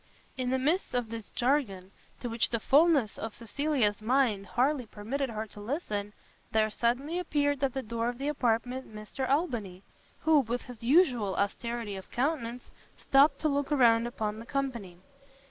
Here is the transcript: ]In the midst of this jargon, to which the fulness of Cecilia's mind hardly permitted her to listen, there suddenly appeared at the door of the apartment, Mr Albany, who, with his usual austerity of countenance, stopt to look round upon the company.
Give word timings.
]In 0.35 0.49
the 0.49 0.57
midst 0.57 0.95
of 0.95 1.11
this 1.11 1.29
jargon, 1.29 1.91
to 2.21 2.27
which 2.27 2.49
the 2.49 2.59
fulness 2.59 3.19
of 3.19 3.35
Cecilia's 3.35 4.01
mind 4.01 4.47
hardly 4.47 4.87
permitted 4.87 5.29
her 5.29 5.45
to 5.45 5.59
listen, 5.59 6.11
there 6.51 6.71
suddenly 6.71 7.19
appeared 7.19 7.63
at 7.63 7.75
the 7.75 7.83
door 7.83 8.09
of 8.09 8.17
the 8.17 8.27
apartment, 8.27 8.95
Mr 8.95 9.29
Albany, 9.29 9.83
who, 10.21 10.39
with 10.39 10.63
his 10.63 10.81
usual 10.81 11.35
austerity 11.35 11.95
of 11.97 12.09
countenance, 12.09 12.71
stopt 12.97 13.37
to 13.41 13.47
look 13.47 13.69
round 13.69 14.07
upon 14.07 14.39
the 14.39 14.45
company. 14.47 14.97